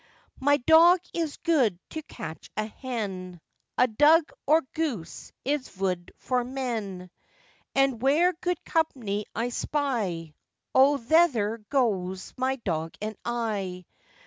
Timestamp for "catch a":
2.01-2.65